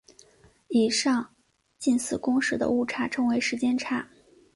[0.69, 1.35] 以上
[1.77, 4.09] 近似公式的误差称为时间差。